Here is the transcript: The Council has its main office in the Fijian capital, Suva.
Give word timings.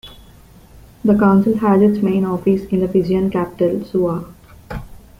The 1.05 1.15
Council 1.15 1.55
has 1.59 1.79
its 1.83 2.01
main 2.01 2.25
office 2.25 2.63
in 2.65 2.79
the 2.79 2.87
Fijian 2.87 3.29
capital, 3.29 3.85
Suva. 3.85 4.33